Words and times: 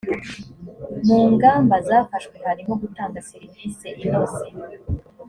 mu 1.05 1.19
ngamba 1.33 1.75
zafashwe 1.87 2.35
harimo 2.47 2.73
gutanga 2.81 3.17
serivise 3.29 3.87
inoze 4.03 4.45